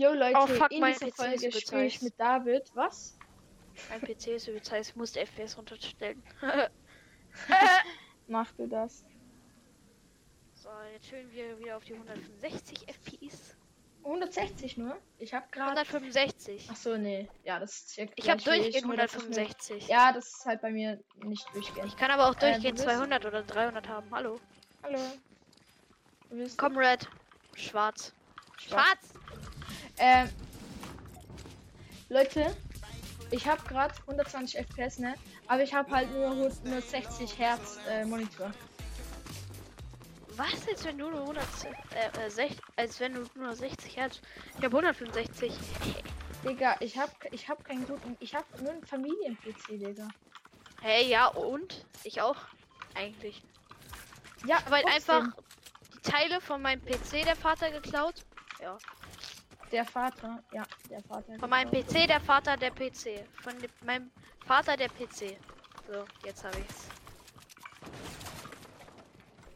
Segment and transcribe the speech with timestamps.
[0.00, 2.02] Jo Leute, Oh, fuck, in dieser PC Folge spiele ich überzeugt.
[2.02, 2.70] mit David.
[2.74, 3.18] Was?
[3.90, 6.22] Mein PC ist heißt, ich muss die FPS runterstellen.
[8.26, 9.04] Mach du das.
[10.54, 13.56] so, jetzt schön wir wieder auf die 165 FPS.
[14.02, 14.96] 160 nur?
[15.18, 15.72] Ich habe gerade.
[15.80, 16.68] 165.
[16.72, 17.28] Ach so, nee.
[17.44, 19.86] Ja, das ist ja Ich habe durchgehend nur, dass es nur- 165.
[19.88, 21.88] Ja, das ist halt bei mir nicht durchgehend.
[21.88, 24.08] Ich kann aber auch Äh, du durchgehend bist- 200 oder 300 haben.
[24.10, 24.40] Hallo.
[24.82, 24.98] Hallo.
[26.56, 27.06] Komm, Red.
[27.54, 28.14] Schwarz.
[28.56, 29.10] Schwarz.
[29.12, 29.49] Schwarz!
[30.00, 30.30] Ähm,
[32.08, 32.56] Leute,
[33.30, 35.14] ich habe gerade 120 FPS, ne?
[35.46, 38.50] Aber ich habe halt nur, nur 60 Hertz äh, Monitor.
[40.36, 44.22] Was, als wenn du nur 100, äh, äh, sech, als wenn du nur 60 Hertz.
[44.58, 45.52] Ich habe 165.
[46.48, 48.16] Digga, ich habe ich hab keinen guten.
[48.20, 50.08] Ich habe nur einen Familien-PC, Digga.
[50.80, 51.84] Hey, ja, und?
[52.04, 52.36] Ich auch.
[52.94, 53.42] Eigentlich.
[54.46, 55.26] Ja, Weil einfach
[55.94, 58.24] die Teile von meinem PC der Vater geklaut.
[58.62, 58.78] Ja.
[59.72, 61.38] Der Vater, ja, der Vater.
[61.38, 63.24] Von meinem PC der Vater der PC.
[63.42, 64.10] Von dem, meinem
[64.44, 65.38] Vater der PC.
[65.86, 66.88] So, jetzt habe ich's.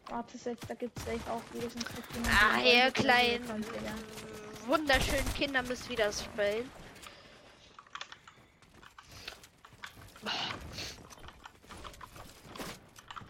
[0.09, 1.79] Warte, jetzt, da gibt's safe auch wieder so.
[2.31, 4.05] Ah, ihr kleinen, kleinen.
[4.67, 6.71] wunderschönen Kinder müsst wieder spielen.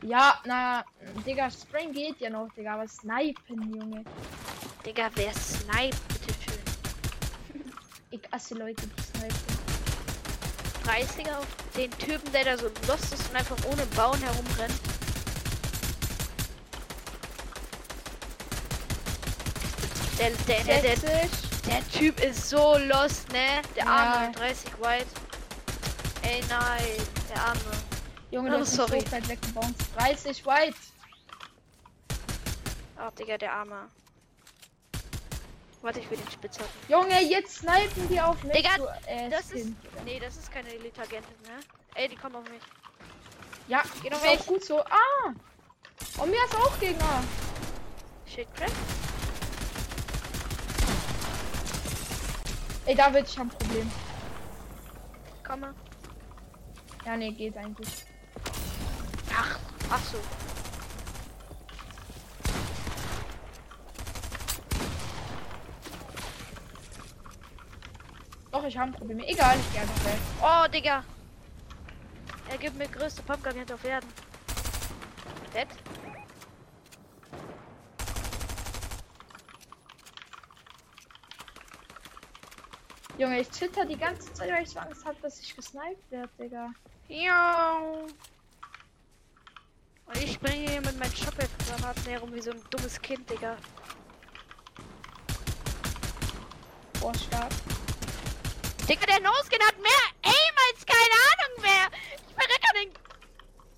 [0.03, 0.85] Ja, na,
[1.25, 4.05] Digga, Spring geht ja noch, Digga, aber Snipen, Junge.
[4.85, 6.14] Digga, wer snipe, bitteschön.
[8.15, 9.35] Ich asse Leute, die snipen.
[10.87, 14.79] 30er auf den Typen, der da so lost ist und einfach ohne Bauen herumrennt.
[20.19, 21.31] Der, der, der, der, 60.
[21.67, 23.63] der Typ ist so lost, ne?
[23.75, 23.91] Der Ja.
[23.91, 25.07] arme 30 White.
[26.23, 27.61] Ey, nein, der arme.
[28.31, 29.01] Junge, Oh, du sorry.
[29.01, 29.97] so weit weggebounced.
[29.97, 30.77] 30 White.
[32.97, 33.89] Ach, Digga, der arme.
[35.85, 36.73] Warte, ich will den Spitzhacken.
[36.89, 38.55] Junge, jetzt snipen die auf mich.
[38.55, 39.67] Digga, du, äh, Das ist.
[39.67, 39.77] Skin.
[40.07, 41.61] Nee, das ist keine Elite-Agentin, ne?
[41.95, 42.63] Ey, die kommen auf mich.
[43.69, 44.41] Ja, ist weg.
[44.41, 44.81] auch gut so.
[44.81, 45.35] Ah!
[46.17, 47.23] Und mir ist auch Gegner.
[48.27, 48.73] Shit, crap.
[52.87, 53.93] Ey, David, ich hab ein Problem.
[55.47, 55.75] Komme.
[57.05, 58.07] Ja, nee, geht eigentlich.
[59.37, 59.59] Ach,
[59.91, 60.19] ach so.
[68.55, 69.19] Doch, ich habe ein Problem.
[69.19, 70.19] Egal, ich gehe einfach weg.
[70.41, 71.03] Oh, Digga.
[72.49, 74.09] Er gibt mir größte Pumpgun auf Erden.
[75.53, 75.67] Dead?
[83.19, 86.31] Junge, ich zitter die ganze Zeit, weil ich so Angst habe, dass ich gesniped werde,
[86.39, 86.71] Digga.
[87.09, 87.81] Ja.
[90.07, 93.57] Und ich springe hier mit meinen Shockwave-Granaten herum wie so ein dummes Kind, Digga.
[97.01, 97.51] Boah, stark.
[98.89, 101.89] Digga, der No-Skin hat mehr Aim als keine Ahnung wer.
[102.27, 102.91] Ich verrecke den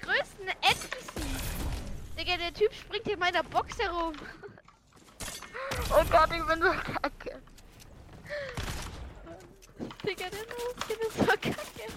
[0.00, 2.18] größten NPC.
[2.18, 4.14] Digga, der Typ springt hier in meiner Box herum.
[5.90, 7.42] Oh Gott, ich bin so kacke.
[10.04, 11.92] Digga, der No-Skin ist so kacke.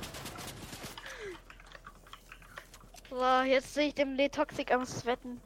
[3.09, 5.41] So, jetzt sehe ich dem Le Toxic am Sweaten.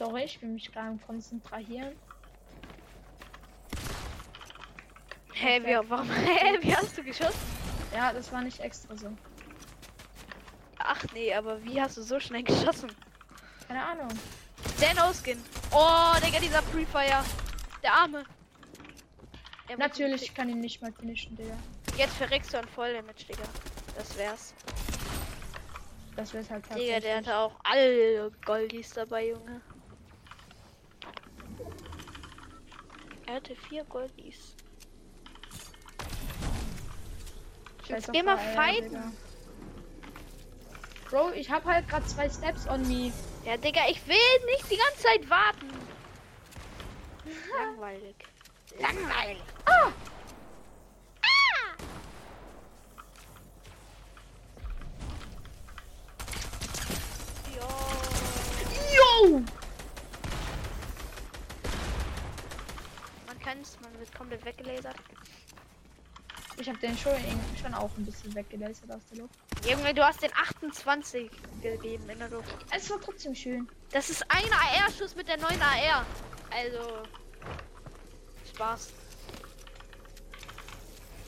[0.00, 1.94] Sorry, ich will mich gerade konzentrieren.
[5.34, 6.10] Hä, wie, warum?
[6.10, 7.38] Hä, wie hast du geschossen?
[7.92, 9.14] Ja, das war nicht extra so.
[10.78, 12.90] Ach nee, aber wie hast du so schnell geschossen?
[13.68, 14.08] Keine Ahnung.
[14.80, 15.38] Der No-Skin.
[15.70, 17.22] Oh, Digga, dieser Pre-Fire.
[17.82, 18.24] Der Arme.
[19.68, 21.58] Er Natürlich, ich kann ihn nicht mal finishen, Digga.
[21.98, 23.44] Jetzt verreckst du an Voll-Damage, Digga.
[23.98, 24.54] Das wär's.
[26.16, 26.86] Das wird halt tatsächlich.
[26.88, 29.60] Digga, der hatte auch alle Goldies dabei, Junge.
[33.30, 34.56] Er hatte vier Goldies.
[37.92, 38.90] Auf geh mal fighten.
[38.90, 39.12] Digga.
[41.08, 43.12] Bro, ich hab halt gerade zwei Steps on me.
[43.44, 45.68] Ja, Digga, ich will nicht die ganze Zeit warten.
[47.56, 48.16] Langweilig.
[48.80, 49.42] Langweilig.
[49.64, 49.92] Ah!
[57.54, 57.68] Jo.
[58.96, 59.42] Yo!
[63.26, 64.96] Man kann's, man wird komplett weggelasert.
[66.58, 67.12] Ich hab den schon,
[67.60, 69.34] schon auch ein bisschen weggelasert aus der Luft.
[69.68, 71.30] Junge, du hast den 28
[71.62, 72.54] gegeben in der Luft.
[72.70, 73.68] Es war trotzdem schön.
[73.90, 76.06] Das ist ein AR-Schuss mit der neuen AR.
[76.50, 77.02] Also.
[78.54, 78.92] Spaß.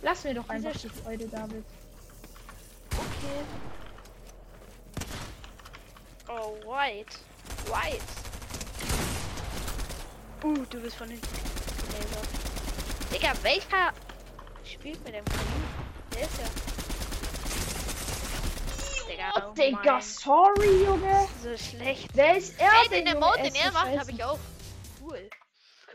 [0.03, 1.65] Lass mir doch einfach die Freude, David.
[2.91, 3.45] Okay.
[6.29, 7.19] Oh, white.
[7.67, 8.03] White.
[10.45, 11.53] Uh, du bist von hinten.
[13.13, 13.93] Digga, welcher
[14.65, 15.65] spielt mit dem Kamin?
[16.15, 16.49] Der ist ja.
[19.09, 21.29] Digga, Oh, Digga, sorry, Junge.
[21.43, 22.09] So schlecht.
[22.15, 23.07] Wer ist er Ey, den?
[23.07, 24.39] Emote, den ist er macht, habe ich auch.
[25.01, 25.31] Cool.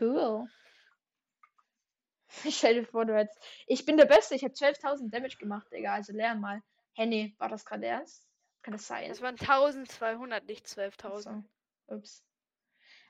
[0.00, 0.46] Cool.
[2.50, 3.38] Stell dir vor, du hättest.
[3.66, 5.94] Ich bin der Beste, ich habe 12.000 Damage gemacht, Digga.
[5.94, 6.62] Also lern mal.
[6.94, 8.26] Henny, war das gerade ernst?
[8.62, 9.08] Kann das sein?
[9.08, 11.20] Das waren 1200, nicht 12.000.
[11.22, 11.42] So.
[11.94, 12.22] Ups.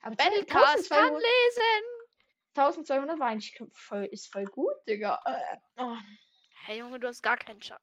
[0.03, 1.98] Aber Battlecast kann 1200, lesen.
[2.59, 5.21] 1200 war eigentlich voll, ist voll gut, Digga.
[5.25, 5.97] Äh, oh,
[6.65, 7.83] Hey Junge, du hast gar keinen Schaden.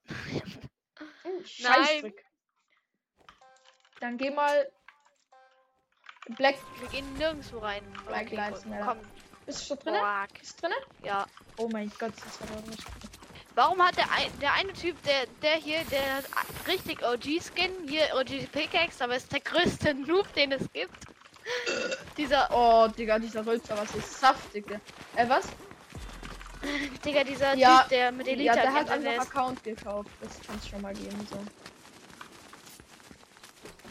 [1.22, 2.24] hm, Scheißdreck.
[4.00, 4.70] Dann geh mal.
[6.36, 6.56] Black.
[6.80, 7.82] Wir gehen nirgendwo rein.
[8.06, 8.86] Black Lives komm, Matter.
[8.86, 8.98] komm.
[9.46, 10.00] Bist du schon drinnen?
[10.00, 10.38] Fuck.
[10.38, 10.68] Bist du?
[11.04, 11.26] Ja.
[11.56, 12.84] Oh mein Gott, das war doch nicht.
[13.56, 16.26] Warum hat der, ein, der eine Typ, der, der hier, der hat
[16.68, 21.06] richtig OG-Skin, hier OG Pickaxe, aber ist der größte Noob, den es gibt.
[22.16, 24.66] Dieser, Oh, Digga, dieser Rülpser, was ist saftig.
[24.66, 24.80] der-
[25.16, 25.46] Äh, was?
[27.04, 30.10] Digga, dieser Ja, Typ, der mit Elite Ja, der hat einfach ist- Account gekauft.
[30.20, 31.38] Das kann es schon mal geben, so.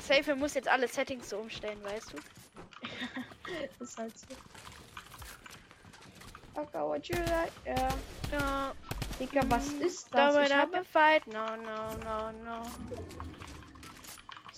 [0.02, 2.18] Safe muss jetzt alle Settings so umstellen, weißt du?
[3.80, 4.26] Das ist halt so.
[6.56, 7.52] Okay, what you like?
[7.66, 7.90] Ja.
[8.32, 8.72] Ja.
[9.20, 10.36] Digga, was ist Da das?
[10.36, 11.28] will Ich hab fight.
[11.28, 12.62] No, no, no, no.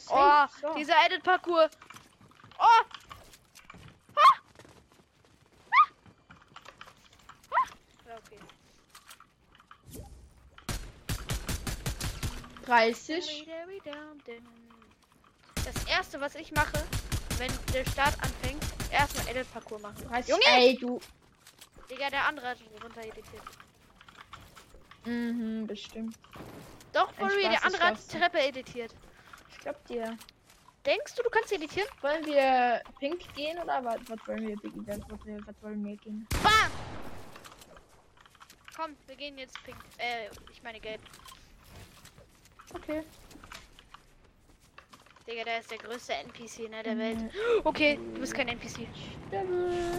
[0.10, 0.74] Oh, Safe, so.
[0.76, 1.70] dieser Edit Parcours.
[2.60, 2.64] Oh!
[4.16, 4.22] Ah!
[5.72, 5.90] Ah!
[7.52, 7.68] Ah!
[8.08, 8.40] Ja, okay.
[12.66, 13.48] 30.
[15.66, 16.84] Das erste, was ich mache,
[17.38, 20.04] wenn der Start anfängt, erstmal Edit Parcours machen.
[20.08, 20.30] 30.
[20.30, 20.44] Junge!
[20.48, 21.00] Ey, du.
[21.90, 23.44] Digga, der andere hat runter editiert.
[25.06, 26.18] Mhm, bestimmt.
[26.92, 28.08] Doch, real, der andere hat glaub's.
[28.08, 28.94] Treppe editiert.
[29.52, 30.18] Ich glaub dir.
[30.88, 31.90] Denkst du, du kannst editieren?
[32.02, 34.82] Wollen wir pink gehen oder was, was wollen wir, Biggie?
[34.86, 36.26] Was, was, was wollen wir gehen?
[36.42, 36.72] Bam!
[38.74, 39.78] Komm, wir gehen jetzt pink.
[39.98, 41.02] Äh, ich meine gelb.
[42.74, 43.04] Okay.
[45.28, 47.20] Digga, der ist der größte NPC ne, der Welt.
[47.20, 47.32] Mhm.
[47.66, 48.88] Okay, du bist kein NPC.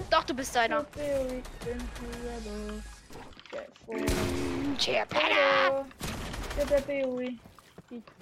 [0.09, 0.87] Doch, du bist einer.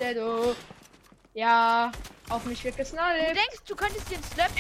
[0.01, 0.67] Devil,
[1.37, 1.93] Ja,
[2.31, 3.21] auf mich wird Du gesnallt.
[3.29, 4.51] denkst, du könntest den Slap.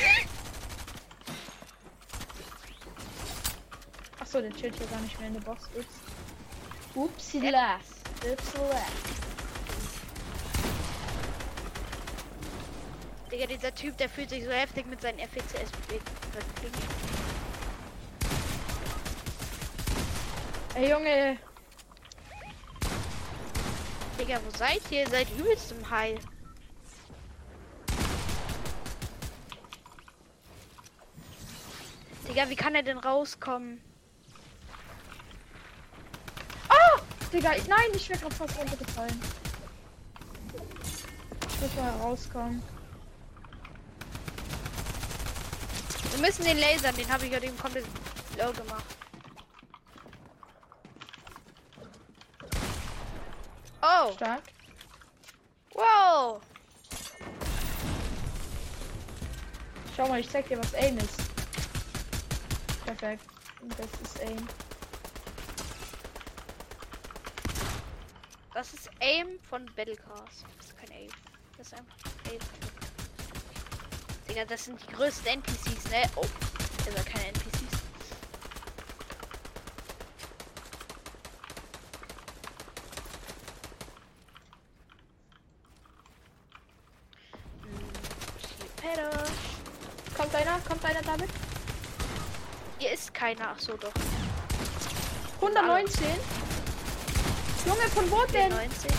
[4.21, 5.71] Achso, der chillt hier gar nicht mehr in der Box.
[5.75, 5.87] Ups.
[6.95, 7.81] Upsi las.
[8.31, 8.93] Upsi las.
[13.33, 15.71] Digga, dieser Typ, der fühlt sich so heftig mit seinen FCS.
[20.75, 21.39] Ey Junge.
[24.19, 25.01] Digga, wo seid ihr?
[25.01, 26.19] Ihr Seid übelst im Heil.
[32.37, 33.81] Digga, wie kann er denn rauskommen?
[36.69, 37.01] Ah!
[37.33, 39.23] Digga, ich- nein, ich wäre gerade fast runtergefallen.
[41.49, 42.63] Ich muss mal rauskommen.
[46.11, 47.87] Wir müssen den lasern, den habe ich ja dem komplett
[48.39, 48.85] low gemacht.
[53.81, 54.43] Oh, Stark.
[55.73, 56.43] wow.
[59.97, 61.26] Schau mal, ich zeig dir, was Aim ist.
[62.87, 63.25] Perfekt.
[63.77, 64.49] Das ist Aim.
[68.55, 70.45] Das ist Aim von Battlecast.
[70.57, 71.09] Das ist kein Aim.
[71.59, 71.97] Das ist einfach
[72.31, 72.39] Aim.
[74.29, 76.03] Digga, das sind die größten NPCs, ne?
[76.15, 76.25] Oh,
[76.79, 77.56] das sind keine NPCs.
[92.79, 93.55] Hier ist keiner.
[93.55, 93.93] Ach so, doch.
[95.41, 96.07] 119?
[97.67, 98.51] Junge, von wo denn?
[98.51, 98.91] 90.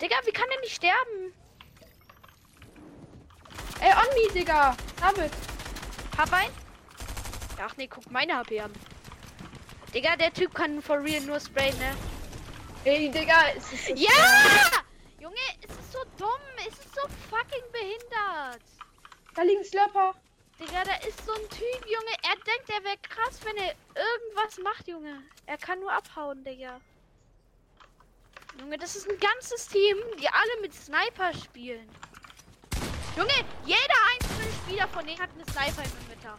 [0.00, 1.34] Digga, wie kann der nicht sterben?
[3.80, 4.76] Ey, on me, Digga.
[5.00, 5.32] David.
[6.18, 6.50] Hab ein.
[7.62, 8.72] Ach nee, guck meine HP an.
[9.94, 11.96] Digga, der Typ kann for real nur sprayen, ne?
[12.84, 13.88] Ey, Digga, es ist.
[13.90, 14.08] Ja!
[15.18, 16.40] Junge, es ist so dumm.
[16.66, 18.62] Es ist so fucking behindert.
[19.34, 20.14] Da liegen Slurper.
[20.58, 22.14] Digga, da ist so ein Typ, Junge.
[22.22, 25.22] Er denkt, er wäre krass, wenn er irgendwas macht, Junge.
[25.46, 26.80] Er kann nur abhauen, Digga.
[28.58, 31.88] Junge, das ist ein ganzes Team, die alle mit Sniper spielen.
[33.16, 33.32] Junge,
[33.64, 36.38] jeder einzelne Spieler von denen hat eine Sniper im Inventar.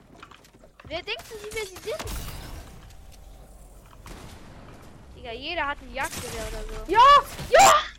[0.85, 2.05] Wer denkt sich, wer sie sind?
[5.15, 6.91] Digga, jeder hat ein Jagdgewehr oder so.
[6.91, 6.99] Ja!
[7.49, 7.90] Ja!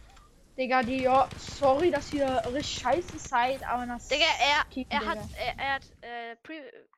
[0.56, 4.08] Digga, die, ja, sorry, dass ihr richtig scheiße seid, aber das.
[4.08, 5.28] Digga, er, Kicken, er hat, Digga.
[5.36, 6.88] er, er hat äh, Pre-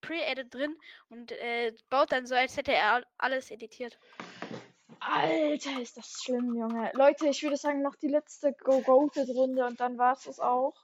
[0.00, 0.76] Pre-Edit drin
[1.08, 3.98] und äh, baut dann so, als hätte er alles editiert.
[5.00, 6.90] Alter, ist das schlimm, Junge.
[6.94, 10.74] Leute, ich würde sagen, noch die letzte Go-Goated-Runde und dann war es das auch.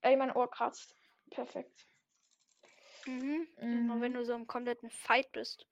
[0.00, 0.94] Ey, mein Ohr kratzt.
[1.30, 1.86] Perfekt.
[3.06, 3.46] Mhm.
[3.60, 3.86] Mhm.
[3.86, 5.66] Nur wenn du so im kompletten Fight bist.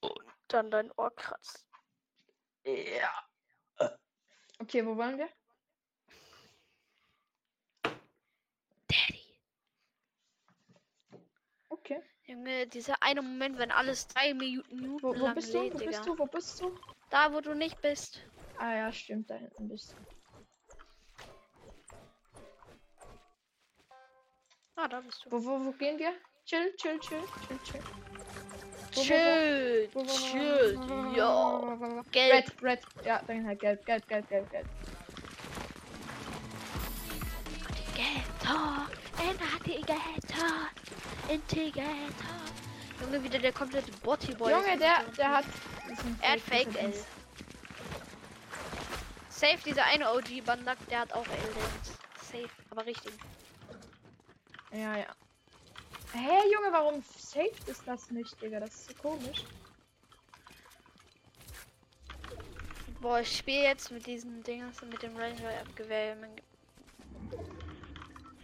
[0.00, 1.66] Und dann dein Ohr kratzt.
[2.64, 3.10] Ja.
[4.58, 5.28] Okay, wo wollen wir?
[8.88, 9.20] Daddy.
[11.68, 12.02] Okay.
[12.24, 15.62] Junge, dieser eine Moment, wenn alles drei Minuten, Wo, wo bist du?
[15.62, 15.90] lädt, Wo Digga.
[15.90, 16.18] bist du?
[16.18, 16.72] Wo bist du?
[17.10, 18.20] Da, wo du nicht bist.
[18.58, 19.96] Ah ja, stimmt, da hinten bist du.
[24.76, 25.30] Ah, da bist du.
[25.30, 26.14] Wo, wo, wo gehen wir?
[26.44, 28.05] Chill, chill, chill, chill, chill.
[28.96, 30.78] Chill, chill,
[31.14, 31.76] ja.
[32.12, 32.32] Gelb.
[32.32, 32.80] Red, red.
[33.04, 34.66] Ja, dann halt gelb, gelb, gelb, gelb, gelb.
[37.96, 38.86] Integrator,
[39.22, 40.68] Integrator,
[41.28, 42.46] Integrator.
[43.00, 44.52] Junge, wieder der komplette Bodyboy.
[44.52, 45.44] Junge, der, der hat.
[45.90, 46.92] diesen Er hat Fake Fake L.
[49.28, 51.54] Safe, dieser eine OG Bandak, der hat auch L.
[51.54, 51.92] Dance.
[52.22, 53.12] Safe, aber richtig.
[54.72, 55.06] Ja, ja.
[56.12, 57.02] Hey, Junge, warum
[57.36, 58.60] saved ist das nicht, Digga?
[58.60, 59.44] Das ist so komisch.
[63.00, 66.16] Boah, ich spiele jetzt mit diesen Dingern, mit dem Ranger-Gewehr.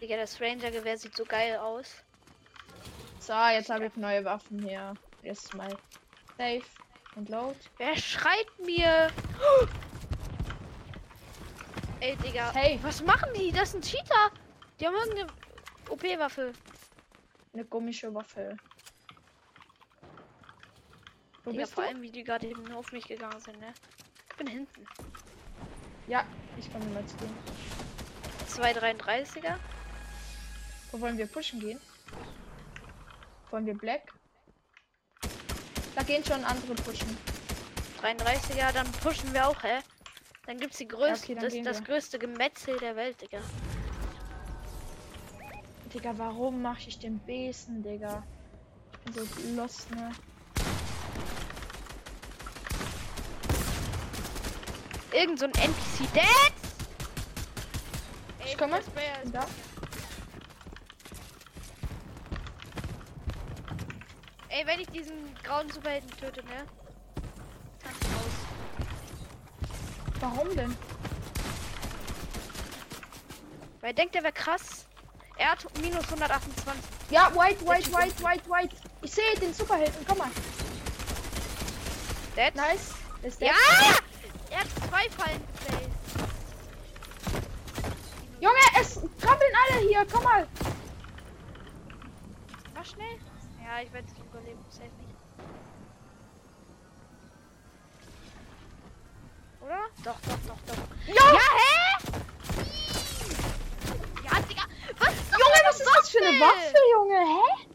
[0.00, 2.04] Digga, das Ranger-Gewehr sieht so geil aus.
[3.18, 4.94] So, jetzt habe ich neue Waffen hier.
[5.22, 5.74] Jetzt mal
[6.36, 6.62] safe
[7.16, 7.56] und load.
[7.78, 9.10] Wer schreit mir?
[12.00, 12.52] Ey, Digga.
[12.52, 12.78] Safe.
[12.82, 13.52] Was machen die?
[13.52, 14.32] Das sind Cheater.
[14.78, 15.28] Die haben irgendeine
[15.88, 16.52] OP-Waffe.
[17.54, 18.56] Eine komische Waffe.
[21.44, 21.90] Wo Digga, bist vor du?
[21.90, 23.74] allem, wie die gerade eben auf mich gegangen sind, ne?
[24.30, 24.86] Ich bin hinten.
[26.06, 26.24] Ja,
[26.58, 27.28] ich komme mal zu dir.
[28.48, 29.56] 233er.
[30.90, 31.80] Wo wollen wir pushen gehen?
[33.50, 34.12] Wollen wir Black?
[35.94, 37.16] Da gehen schon andere pushen.
[38.00, 39.80] 33er, dann pushen wir auch, hä?
[40.46, 43.40] Dann gibt's die größte, okay, dann das, das größte Gemetzel der Welt, Digga.
[45.94, 48.26] Digga, warum mache ich den Besen, Digga?
[48.92, 50.10] Ich bin so lost, ne?
[55.12, 56.12] Irgend so ein NPC.
[56.14, 56.52] Dad!
[58.44, 58.80] Ich komme.
[64.48, 66.66] Ey, wenn ich diesen grauen Superhelden töte, ne?
[67.82, 68.32] Tanz raus.
[70.20, 70.76] Warum denn?
[73.80, 74.86] Weil denkt, er wäre krass.
[75.36, 76.82] Er hat minus 128.
[77.10, 78.76] Ja, white, white, white, white, white.
[79.02, 80.30] Ich sehe den Superhelden, komm mal.
[82.36, 82.54] Dead?
[82.54, 82.90] Nice.
[83.22, 83.48] Ist der?
[83.48, 83.54] Ja!
[84.52, 85.90] Er hat zwei Fallen geplaced.
[88.38, 90.46] Junge, es trampeln alle hier, komm mal.
[92.74, 93.18] Mach schnell.
[93.64, 94.62] Ja, ich werde es überleben.
[94.68, 95.16] Safe nicht.
[99.62, 99.88] Oder?
[100.04, 100.76] Doch, doch, doch, doch.
[101.06, 101.14] Ja!
[101.14, 101.72] Ja, hä?
[104.24, 104.62] Ja, Digga.
[104.98, 107.20] Was ist Junge, was ist das für eine Waffe, Junge?
[107.20, 107.68] Hä?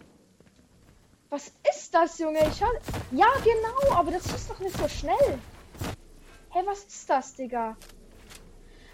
[1.30, 2.48] Was ist das, Junge?
[2.52, 2.74] Ich hab...
[3.12, 5.40] Ja, genau, aber das ist doch nicht so schnell.
[6.58, 7.78] Hä, was ist das, Digga?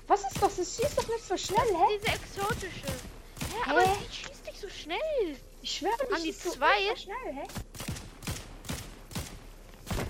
[0.07, 0.57] Was ist das?
[0.57, 1.97] Das schießt doch nicht so schnell, hä?
[1.97, 2.87] Diese exotische.
[2.87, 3.87] Hä, aber Hä?
[4.01, 5.37] die schießt nicht so schnell.
[5.61, 6.89] Ich schwöre, Haben die schießt so zwei?
[6.89, 7.43] ultra schnell, hä?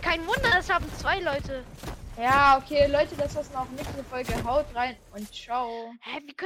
[0.01, 1.63] Kein Wunder, das haben zwei Leute.
[2.17, 4.43] Ja, okay, Leute, das war's noch nicht eine Folge.
[4.43, 5.93] Haut rein und ciao.
[6.01, 6.33] Hä, wie